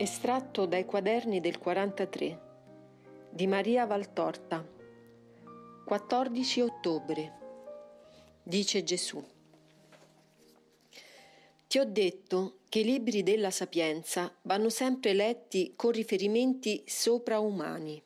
[0.00, 2.40] Estratto dai quaderni del 43
[3.28, 4.66] di Maria Valtorta.
[5.84, 7.32] 14 ottobre
[8.42, 9.22] Dice Gesù.
[11.66, 18.02] Ti ho detto che i libri della sapienza vanno sempre letti con riferimenti sopraumani,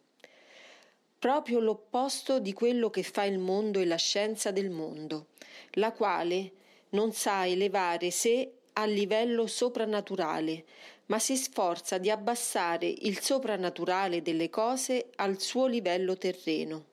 [1.16, 5.28] proprio l'opposto di quello che fa il mondo e la scienza del mondo,
[5.74, 6.54] la quale
[6.88, 10.64] non sa elevare sé a livello soprannaturale,
[11.06, 16.84] ma si sforza di abbassare il soprannaturale delle cose al suo livello terreno.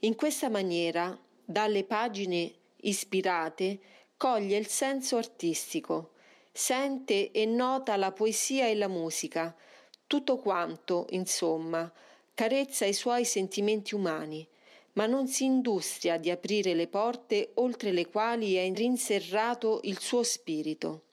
[0.00, 3.78] In questa maniera, dalle pagine ispirate,
[4.16, 6.12] coglie il senso artistico,
[6.52, 9.54] sente e nota la poesia e la musica,
[10.06, 11.90] tutto quanto, insomma,
[12.34, 14.46] carezza i suoi sentimenti umani,
[14.94, 20.22] ma non si industria di aprire le porte oltre le quali è rinserrato il suo
[20.22, 21.04] spirito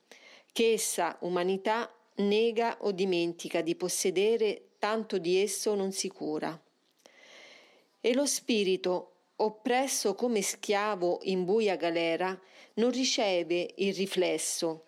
[0.51, 6.59] che essa, umanità, nega o dimentica di possedere, tanto di esso non si cura.
[8.01, 12.37] E lo spirito, oppresso come schiavo in buia galera,
[12.75, 14.83] non riceve il riflesso.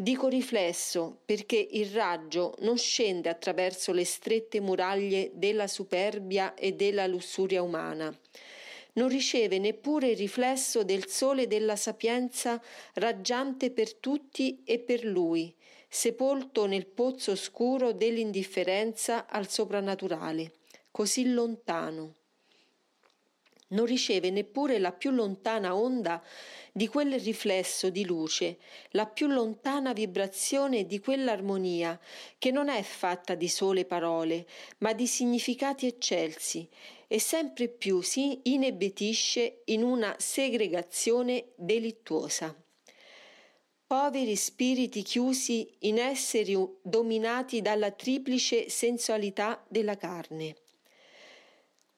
[0.00, 7.06] Dico riflesso perché il raggio non scende attraverso le strette muraglie della superbia e della
[7.06, 8.10] lussuria umana,
[8.94, 12.62] non riceve neppure il riflesso del sole della sapienza
[12.94, 15.54] raggiante per tutti e per lui,
[15.86, 20.52] sepolto nel pozzo oscuro dell'indifferenza al soprannaturale,
[20.90, 22.19] così lontano.
[23.70, 26.22] Non riceve neppure la più lontana onda
[26.72, 28.58] di quel riflesso di luce,
[28.90, 31.98] la più lontana vibrazione di quell'armonia
[32.38, 34.46] che non è fatta di sole parole,
[34.78, 36.68] ma di significati eccelsi
[37.06, 42.54] e sempre più si inebbetisce in una segregazione delittuosa.
[43.86, 50.54] Poveri spiriti chiusi in esseri dominati dalla triplice sensualità della carne.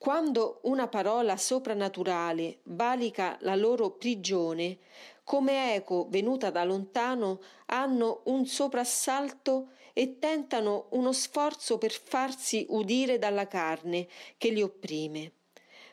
[0.02, 4.78] Quando una parola soprannaturale valica la loro prigione,
[5.22, 13.20] come eco venuta da lontano, hanno un soprassalto e tentano uno sforzo per farsi udire
[13.20, 14.08] dalla carne
[14.38, 15.34] che li opprime.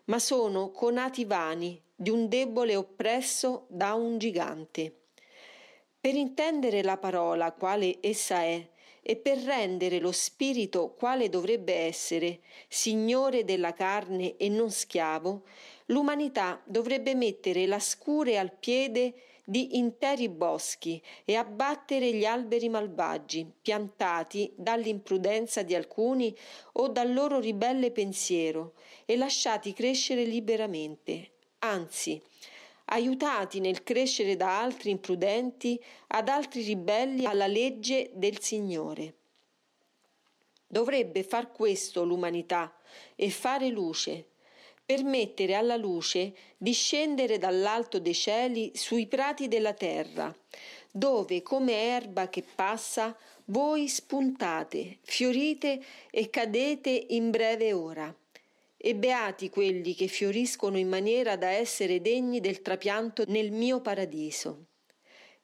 [0.05, 5.01] Ma sono conati vani di un debole oppresso da un gigante.
[6.01, 8.67] Per intendere la parola quale essa è,
[9.09, 15.45] e per rendere lo spirito quale dovrebbe essere, signore della carne e non schiavo,
[15.87, 23.51] l'umanità dovrebbe mettere la scure al piede di interi boschi e abbattere gli alberi malvagi
[23.59, 26.31] piantati dall'imprudenza di alcuni
[26.73, 28.73] o dal loro ribelle pensiero
[29.05, 31.31] e lasciati crescere liberamente,
[31.61, 32.21] anzi
[32.89, 39.15] aiutati nel crescere da altri imprudenti ad altri ribelli alla legge del Signore.
[40.67, 42.75] Dovrebbe far questo l'umanità
[43.15, 44.27] e fare luce,
[44.85, 50.35] permettere alla luce di scendere dall'alto dei cieli sui prati della terra,
[50.91, 58.15] dove come erba che passa voi spuntate, fiorite e cadete in breve ora
[58.81, 64.67] e beati quelli che fioriscono in maniera da essere degni del trapianto nel mio paradiso.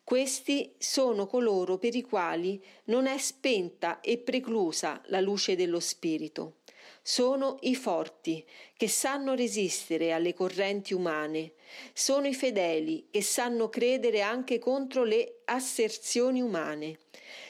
[0.05, 6.59] Questi sono coloro per i quali non è spenta e preclusa la luce dello Spirito.
[7.01, 8.45] Sono i forti,
[8.77, 11.53] che sanno resistere alle correnti umane.
[11.93, 16.99] Sono i fedeli, che sanno credere anche contro le asserzioni umane.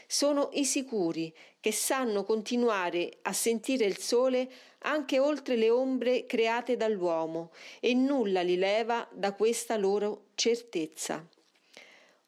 [0.08, 1.34] Sono i sicuri,
[1.66, 4.48] che sanno continuare a sentire il sole
[4.82, 11.28] anche oltre le ombre create dall'uomo e nulla li leva da questa loro certezza.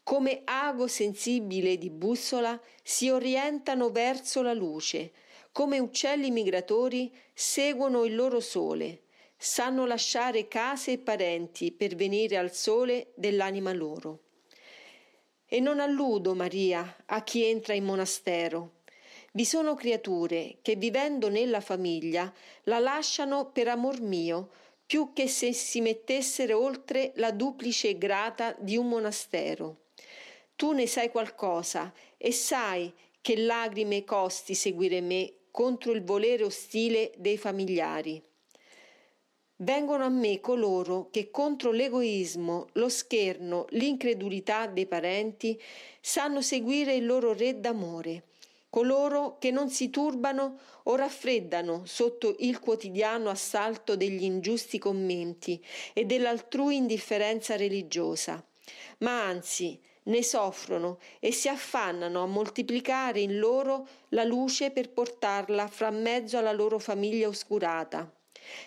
[0.02, 5.12] Come ago sensibile di bussola si orientano verso la luce,
[5.52, 9.04] come uccelli migratori seguono il loro sole,
[9.38, 14.22] sanno lasciare case e parenti per venire al sole dell'anima loro.
[15.46, 18.77] E non alludo, Maria, a chi entra in monastero,
[19.38, 24.50] vi sono creature che vivendo nella famiglia la lasciano per amor mio,
[24.84, 29.90] più che se si mettessero oltre la duplice grata di un monastero.
[30.56, 32.92] Tu ne sai qualcosa e sai
[33.22, 38.20] che lagrime costi seguire me contro il volere ostile dei familiari.
[39.58, 45.62] Vengono a me coloro che contro l'egoismo, lo scherno, l'incredulità dei parenti
[46.02, 48.24] sanno seguire il loro re d'amore
[48.70, 56.06] coloro che non si turbano o raffreddano sotto il quotidiano assalto degli ingiusti commenti e
[56.06, 58.44] dell'altrui indifferenza religiosa,
[59.00, 65.68] ma anzi ne soffrono e si affannano a moltiplicare in loro la luce per portarla
[65.68, 68.12] fra mezzo alla loro famiglia oscurata.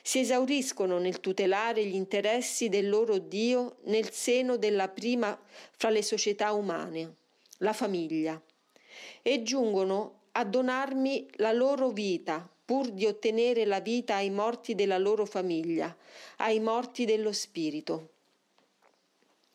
[0.02, 5.38] Si esauriscono nel tutelare gli interessi del loro Dio nel seno della prima
[5.76, 7.14] fra le società umane,
[7.58, 8.40] la famiglia,
[9.22, 14.98] e giungono a donarmi la loro vita pur di ottenere la vita ai morti della
[14.98, 15.94] loro famiglia,
[16.36, 18.10] ai morti dello spirito.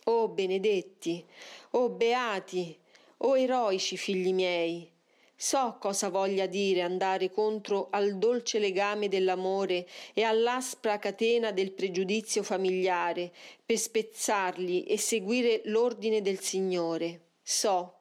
[0.05, 1.25] O benedetti,
[1.71, 2.77] o beati,
[3.17, 4.91] o eroici figli miei,
[5.37, 12.41] So cosa voglia dire andare contro al dolce legame dell'amore e all'aspra catena del pregiudizio
[12.41, 13.33] familiare
[13.65, 17.19] per spezzarli e seguire l'ordine del Signore.
[17.43, 17.94] So,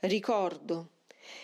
[0.00, 0.88] ricordo.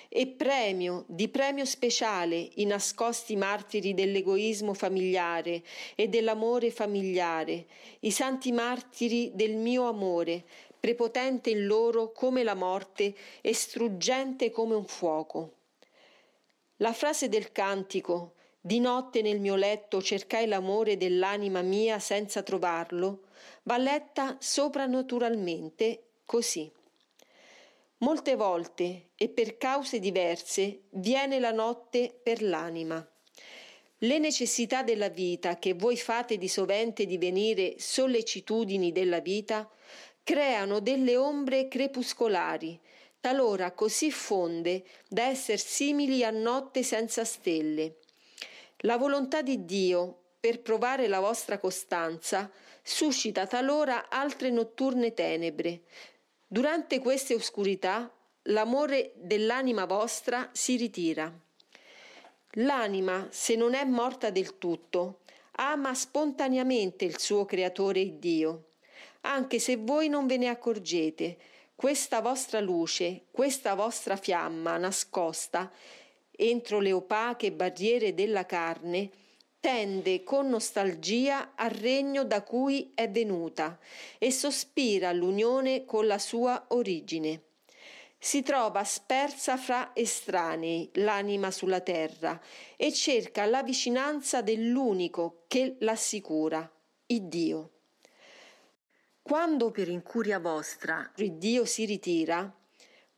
[0.08, 5.62] E premio, di premio speciale, i nascosti martiri dell'egoismo familiare
[5.94, 7.66] e dell'amore familiare,
[8.00, 10.44] i santi martiri del mio amore,
[10.78, 15.52] prepotente in loro come la morte e struggente come un fuoco.
[16.78, 18.34] La frase del cantico
[18.66, 23.26] di notte nel mio letto cercai l'amore dell'anima mia senza trovarlo,
[23.62, 26.68] va letta sopranaturalmente così.
[27.98, 33.06] Molte volte e per cause diverse viene la notte per l'anima.
[34.00, 39.66] Le necessità della vita che voi fate di sovente divenire sollecitudini della vita
[40.22, 42.78] creano delle ombre crepuscolari,
[43.18, 47.96] talora così fonde da esser simili a notte senza stelle.
[48.80, 52.50] La volontà di Dio, per provare la vostra costanza,
[52.82, 55.80] suscita talora altre notturne tenebre.
[56.46, 58.10] Durante queste oscurità
[58.42, 61.32] l'amore dell'anima vostra si ritira.
[62.58, 65.20] L'anima, se non è morta del tutto,
[65.58, 68.66] ama spontaneamente il suo creatore Dio
[69.26, 71.36] anche se voi non ve ne accorgete.
[71.74, 75.70] Questa vostra luce, questa vostra fiamma nascosta
[76.38, 79.10] entro le opache barriere della carne,
[79.60, 83.78] tende con nostalgia al regno da cui è venuta
[84.18, 87.42] e sospira all'unione con la sua origine.
[88.18, 92.40] Si trova spersa fra estranei l'anima sulla terra
[92.76, 96.68] e cerca la vicinanza dell'unico che l'assicura,
[97.06, 97.70] il Dio.
[99.22, 102.52] Quando per incuria vostra Dio si ritira,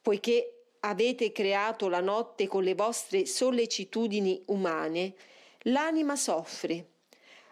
[0.00, 5.14] poiché avete creato la notte con le vostre sollecitudini umane,
[5.68, 6.86] l'anima soffre.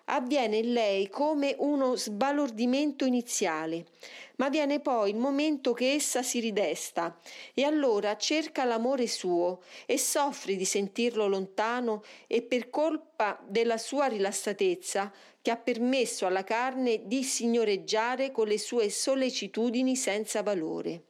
[0.08, 3.86] Avviene in lei come uno sbalordimento iniziale,
[4.36, 7.18] ma viene poi il momento che essa si ridesta
[7.54, 14.06] e allora cerca l'amore suo e soffre di sentirlo lontano e per colpa della sua
[14.06, 15.12] rilassatezza
[15.42, 21.02] che ha permesso alla carne di signoreggiare con le sue sollecitudini senza valore.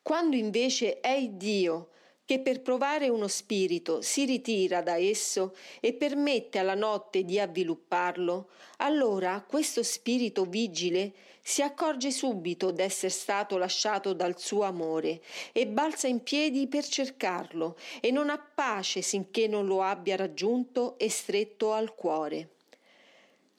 [0.00, 1.90] Quando invece è Dio
[2.28, 8.50] che per provare uno spirito si ritira da esso e permette alla notte di avvilupparlo,
[8.80, 15.22] allora questo spirito vigile si accorge subito d'essere stato lasciato dal suo amore
[15.52, 20.98] e balza in piedi per cercarlo e non ha pace sinché non lo abbia raggiunto
[20.98, 22.56] e stretto al cuore.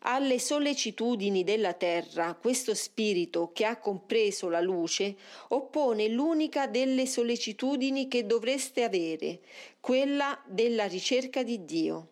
[0.04, 5.18] Alle sollecitudini della terra questo spirito che ha compreso la luce
[5.50, 9.42] oppone l'unica delle sollecitudini che dovreste avere,
[9.82, 12.12] quella della ricerca di Dio.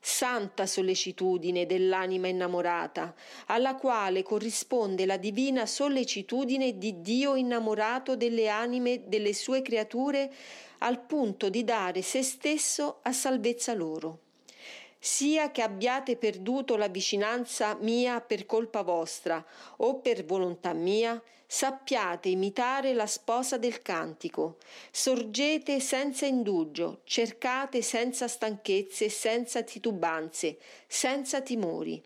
[0.00, 3.14] Santa sollecitudine dell'anima innamorata,
[3.48, 10.32] alla quale corrisponde la divina sollecitudine di Dio innamorato delle anime delle sue creature
[10.78, 14.28] al punto di dare se stesso a salvezza loro
[15.00, 19.42] sia che abbiate perduto la vicinanza mia per colpa vostra
[19.78, 24.58] o per volontà mia, sappiate imitare la sposa del cantico,
[24.92, 32.00] sorgete senza indugio, cercate senza stanchezze, senza titubanze, senza timori.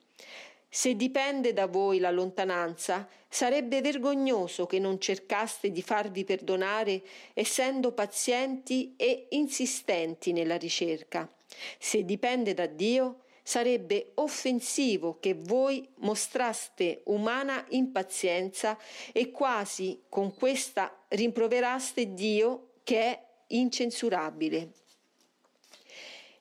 [0.76, 7.00] Se dipende da voi la lontananza, sarebbe vergognoso che non cercaste di farvi perdonare
[7.32, 11.32] essendo pazienti e insistenti nella ricerca.
[11.78, 18.76] Se dipende da Dio, sarebbe offensivo che voi mostraste umana impazienza
[19.12, 24.72] e quasi con questa rimproveraste Dio che è incensurabile.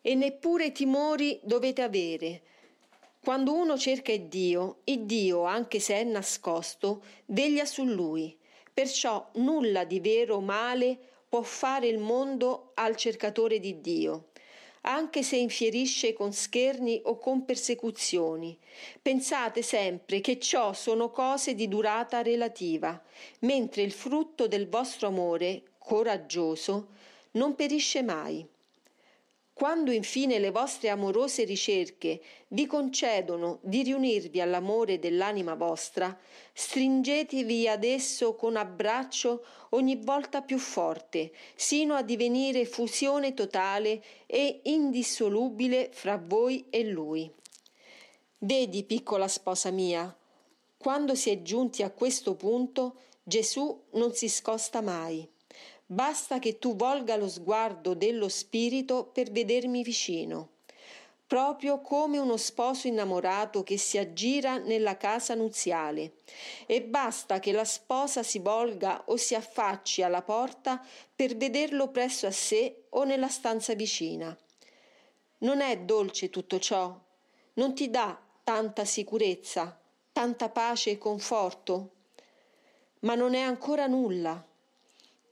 [0.02, 2.42] E neppure timori dovete avere.
[3.24, 8.38] Quando uno cerca il Dio, il Dio, anche se è nascosto, veglia su lui.
[8.74, 10.98] Perciò nulla di vero o male
[11.30, 14.26] può fare il mondo al cercatore di Dio
[14.86, 18.60] anche se infierisce con scherni o con persecuzioni.
[19.02, 23.02] Pensate sempre che ciò sono cose di durata relativa,
[23.40, 26.88] mentre il frutto del vostro amore, coraggioso,
[27.32, 28.46] non perisce mai.
[29.64, 36.20] Quando infine le vostre amorose ricerche vi concedono di riunirvi all'amore dell'anima vostra,
[36.52, 44.60] stringetevi ad esso con abbraccio ogni volta più forte, sino a divenire fusione totale e
[44.64, 47.32] indissolubile fra voi e lui.
[48.40, 50.14] Vedi, piccola sposa mia,
[50.76, 55.33] quando si è giunti a questo punto, Gesù non si scosta mai.
[55.94, 60.54] Basta che tu volga lo sguardo dello spirito per vedermi vicino,
[61.28, 66.14] proprio come uno sposo innamorato che si aggira nella casa nuziale,
[66.66, 70.84] e basta che la sposa si volga o si affacci alla porta
[71.16, 74.36] per vederlo presso a sé o nella stanza vicina.
[75.40, 77.00] Non è dolce tutto ciò?
[77.54, 79.80] Non ti dà tanta sicurezza,
[80.12, 81.92] tanta pace e conforto?
[83.02, 84.44] Ma non è ancora nulla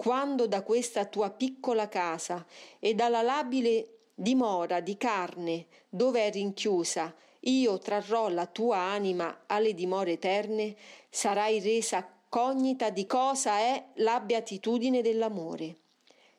[0.01, 2.43] quando da questa tua piccola casa
[2.79, 9.75] e dalla labile dimora di carne dove è rinchiusa io trarrò la tua anima alle
[9.75, 10.75] dimore eterne,
[11.08, 15.77] sarai resa cognita di cosa è la beatitudine dell'amore.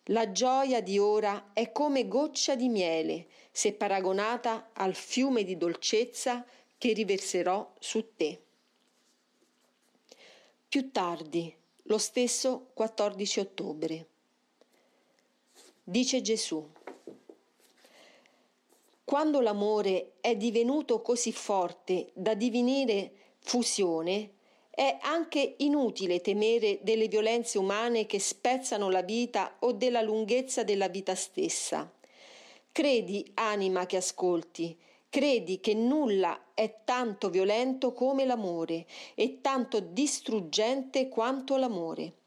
[0.07, 6.45] La gioia di ora è come goccia di miele, se paragonata al fiume di dolcezza
[6.79, 8.43] che riverserò su te.
[10.69, 11.55] Più tardi,
[11.93, 14.07] lo stesso 14 ottobre.
[15.85, 16.67] Dice Gesù,
[19.05, 24.31] quando l'amore è divenuto così forte da divenire fusione,
[24.71, 30.89] è anche inutile temere delle violenze umane che spezzano la vita o della lunghezza della
[30.89, 31.93] vita stessa.
[32.73, 34.75] Credi, anima che ascolti,
[35.13, 42.21] Credi che nulla è tanto violento come l'amore e tanto distruggente quanto l'amore.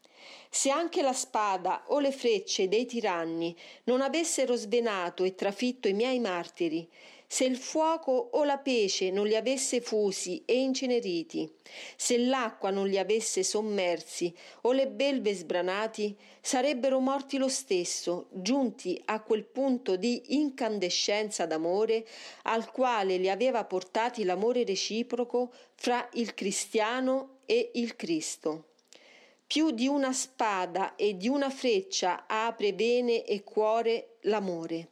[0.52, 5.94] Se anche la spada o le frecce dei tiranni non avessero svenato e trafitto i
[5.94, 6.88] miei martiri,
[7.28, 11.52] se il fuoco o la pece non li avesse fusi e inceneriti,
[11.96, 19.02] se l'acqua non li avesse sommersi o le belve sbranati, sarebbero morti lo stesso, giunti
[19.06, 22.06] a quel punto di incandescenza d'amore
[22.44, 28.66] al quale li aveva portati l'amore reciproco fra il cristiano e il Cristo.
[29.48, 34.90] Più di una spada e di una freccia apre vene e cuore l'amore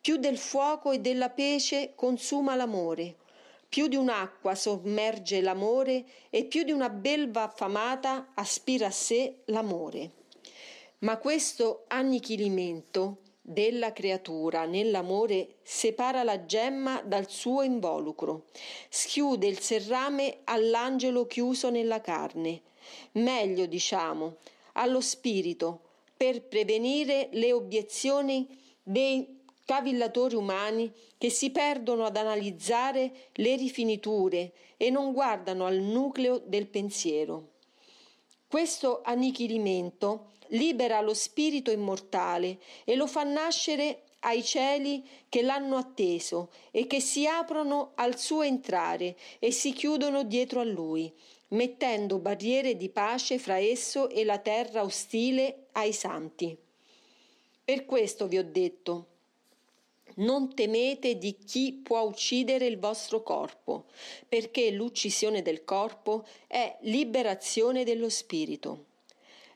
[0.00, 3.16] più del fuoco e della pece consuma l'amore,
[3.68, 10.10] più di un'acqua sommerge l'amore e più di una belva affamata aspira a sé l'amore.
[11.00, 18.46] Ma questo annichilimento della creatura nell'amore separa la gemma dal suo involucro,
[18.88, 22.62] schiude il serrame all'angelo chiuso nella carne,
[23.12, 24.36] meglio diciamo,
[24.72, 25.82] allo spirito,
[26.16, 28.46] per prevenire le obiezioni
[28.82, 29.37] dei
[29.68, 36.68] cavillatori umani che si perdono ad analizzare le rifiniture e non guardano al nucleo del
[36.68, 37.50] pensiero.
[38.48, 46.50] Questo annichilimento libera lo spirito immortale e lo fa nascere ai cieli che l'hanno atteso
[46.70, 51.12] e che si aprono al suo entrare e si chiudono dietro a lui,
[51.48, 56.56] mettendo barriere di pace fra esso e la terra ostile ai santi.
[57.62, 59.16] Per questo vi ho detto,
[60.18, 63.86] non temete di chi può uccidere il vostro corpo,
[64.28, 68.86] perché l'uccisione del corpo è liberazione dello spirito.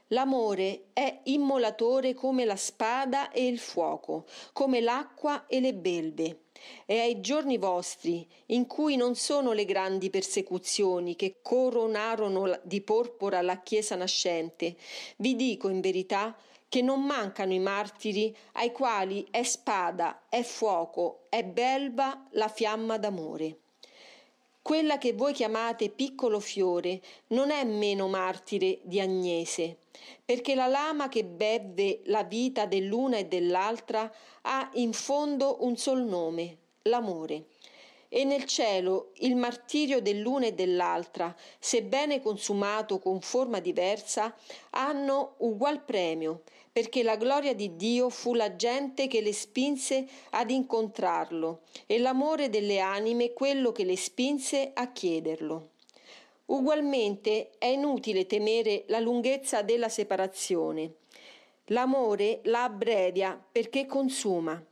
[0.09, 6.40] L'amore è immolatore come la spada e il fuoco, come l'acqua e le belve.
[6.85, 13.40] E ai giorni vostri, in cui non sono le grandi persecuzioni che coronarono di porpora
[13.40, 14.76] la Chiesa nascente,
[15.16, 16.37] vi dico in verità
[16.73, 22.97] che non mancano i martiri ai quali è spada, è fuoco, è belva la fiamma
[22.97, 23.59] d'amore.
[24.62, 29.81] Quella che voi chiamate piccolo fiore non è meno martire di Agnese,
[30.25, 34.11] perché la lama che beve la vita dell'una e dell'altra
[34.41, 37.49] ha in fondo un sol nome, l'amore
[38.14, 44.37] e nel cielo il martirio dell'una e dell'altra, sebbene consumato con forma diversa,
[44.73, 50.50] hanno ugual premio, perché la gloria di Dio fu la gente che le spinse ad
[50.50, 55.71] incontrarlo e l'amore delle anime quello che le spinse a chiederlo.
[56.47, 60.97] Ugualmente è inutile temere la lunghezza della separazione.
[61.66, 64.62] L'amore la abbrevia perché consuma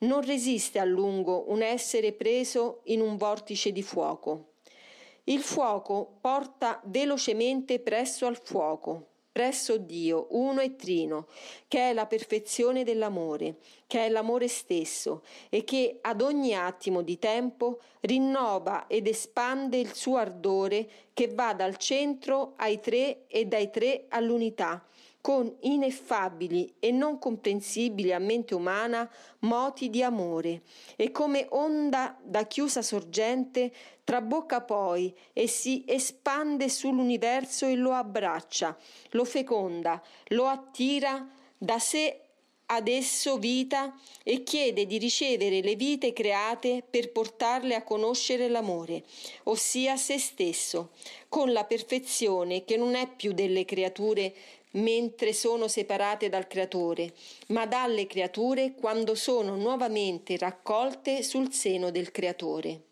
[0.00, 4.52] non resiste a lungo un essere preso in un vortice di fuoco.
[5.24, 11.26] Il fuoco porta velocemente presso al fuoco, presso Dio, uno e trino,
[11.68, 17.18] che è la perfezione dell'amore, che è l'amore stesso e che ad ogni attimo di
[17.18, 23.70] tempo rinnova ed espande il suo ardore che va dal centro ai tre e dai
[23.70, 24.84] tre all'unità,
[25.20, 29.08] con ineffabili e non comprensibili a mente umana
[29.40, 30.62] moti di amore,
[30.96, 33.72] e come onda da chiusa sorgente
[34.04, 38.76] trabocca poi e si espande sull'universo e lo abbraccia,
[39.10, 42.22] lo feconda, lo attira da sé
[42.72, 49.02] ad esso vita e chiede di ricevere le vite create per portarle a conoscere l'amore,
[49.44, 50.90] ossia se stesso,
[51.28, 54.32] con la perfezione che non è più delle creature
[54.72, 57.12] mentre sono separate dal Creatore,
[57.48, 62.89] ma dalle creature quando sono nuovamente raccolte sul seno del Creatore.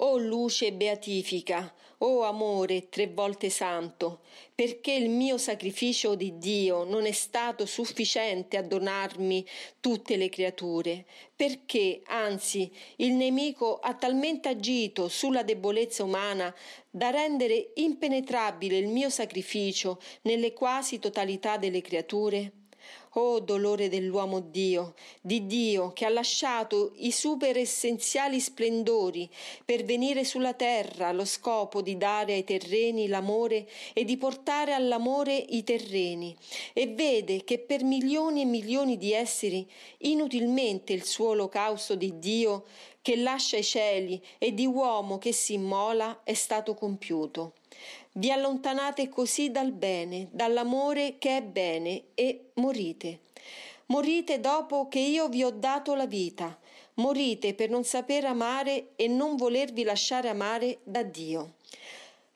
[0.00, 4.20] O luce beatifica, o amore tre volte santo,
[4.54, 9.44] perché il mio sacrificio di Dio non è stato sufficiente a donarmi
[9.80, 16.54] tutte le creature, perché anzi il nemico ha talmente agito sulla debolezza umana
[16.88, 22.52] da rendere impenetrabile il mio sacrificio nelle quasi totalità delle creature?
[23.12, 29.28] Oh dolore dell'uomo Dio, di Dio che ha lasciato i super essenziali splendori
[29.64, 35.34] per venire sulla terra allo scopo di dare ai terreni l'amore e di portare all'amore
[35.34, 36.36] i terreni
[36.72, 39.68] e vede che per milioni e milioni di esseri
[39.98, 42.64] inutilmente il suo olocausto di Dio
[43.00, 47.54] che lascia i cieli e di uomo che si immola è stato compiuto.
[48.18, 53.20] Vi allontanate così dal bene, dall'amore che è bene, e morite.
[53.86, 56.58] Morite dopo che io vi ho dato la vita.
[56.94, 61.52] Morite per non saper amare e non volervi lasciare amare da Dio.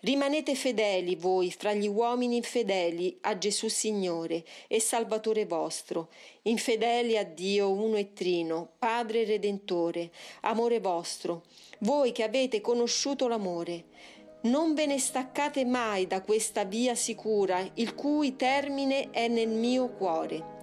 [0.05, 6.11] Rimanete fedeli voi fra gli uomini infedeli a Gesù Signore e Salvatore vostro,
[6.43, 11.43] infedeli a Dio uno e trino, Padre Redentore, amore vostro,
[11.81, 13.85] voi che avete conosciuto l'amore.
[14.43, 19.89] Non ve ne staccate mai da questa via sicura, il cui termine è nel mio
[19.91, 20.59] cuore.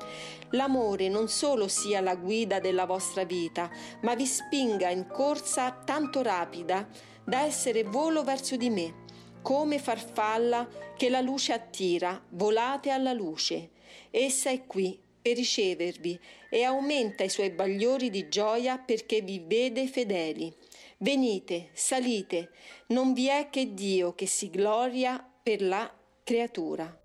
[0.50, 3.70] L'amore non solo sia la guida della vostra vita,
[4.02, 6.88] ma vi spinga in corsa tanto rapida
[7.24, 9.06] da essere volo verso di me,
[9.42, 13.70] come farfalla che la luce attira, volate alla luce.
[14.12, 19.88] Essa è qui per ricevervi e aumenta i suoi bagliori di gioia perché vi vede
[19.88, 20.54] fedeli.
[21.02, 22.52] Venite, salite,
[22.88, 25.90] non vi è che Dio che si gloria per la
[26.26, 26.99] creatura.